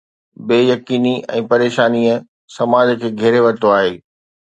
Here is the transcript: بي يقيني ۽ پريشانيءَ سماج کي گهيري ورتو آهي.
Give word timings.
بي 0.47 0.57
يقيني 0.71 1.11
۽ 1.41 1.43
پريشانيءَ 1.53 2.17
سماج 2.57 2.97
کي 3.05 3.15
گهيري 3.23 3.47
ورتو 3.49 3.75
آهي. 3.81 3.97